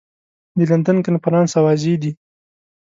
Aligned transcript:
د 0.57 0.59
لندن 0.69 0.97
کنفرانس 1.07 1.51
اوازې 1.59 1.93
دي. 2.01 2.11